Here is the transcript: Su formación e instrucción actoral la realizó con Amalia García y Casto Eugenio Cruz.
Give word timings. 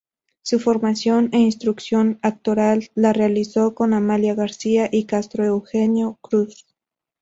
Su 0.41 0.57
formación 0.59 1.29
e 1.31 1.37
instrucción 1.37 2.17
actoral 2.23 2.89
la 2.95 3.13
realizó 3.13 3.75
con 3.75 3.93
Amalia 3.93 4.33
García 4.33 4.89
y 4.91 5.05
Casto 5.05 5.43
Eugenio 5.43 6.17
Cruz. 6.23 6.65